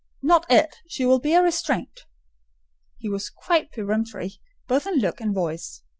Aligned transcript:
"Not 0.23 0.49
it: 0.49 0.77
she 0.87 1.05
will 1.05 1.19
be 1.19 1.35
a 1.35 1.43
restraint." 1.43 2.05
He 2.97 3.07
was 3.07 3.29
quite 3.29 3.71
peremptory, 3.71 4.39
both 4.67 4.87
in 4.87 4.95
look 4.97 5.21
and 5.21 5.31
voice. 5.31 5.83